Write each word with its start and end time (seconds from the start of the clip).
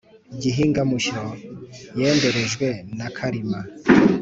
gihinga 0.41 0.81
mushyo 0.89 1.23
yenderejwe 1.99 2.67
nakarima. 2.97 3.59